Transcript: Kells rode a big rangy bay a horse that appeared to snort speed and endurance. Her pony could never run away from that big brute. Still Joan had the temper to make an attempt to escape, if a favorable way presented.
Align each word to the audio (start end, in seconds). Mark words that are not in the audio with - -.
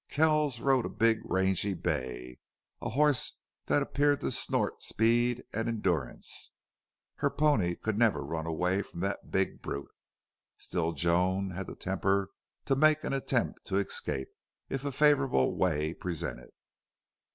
Kells 0.09 0.59
rode 0.59 0.87
a 0.87 0.89
big 0.89 1.19
rangy 1.25 1.75
bay 1.75 2.39
a 2.81 2.89
horse 2.89 3.37
that 3.67 3.83
appeared 3.83 4.19
to 4.21 4.31
snort 4.31 4.81
speed 4.81 5.43
and 5.53 5.67
endurance. 5.67 6.53
Her 7.17 7.29
pony 7.29 7.75
could 7.75 7.99
never 7.99 8.23
run 8.25 8.47
away 8.47 8.81
from 8.81 9.01
that 9.01 9.29
big 9.29 9.61
brute. 9.61 9.91
Still 10.57 10.93
Joan 10.93 11.51
had 11.51 11.67
the 11.67 11.75
temper 11.75 12.31
to 12.65 12.75
make 12.75 13.03
an 13.03 13.13
attempt 13.13 13.63
to 13.65 13.77
escape, 13.77 14.29
if 14.69 14.83
a 14.83 14.91
favorable 14.91 15.55
way 15.55 15.93
presented. 15.93 16.49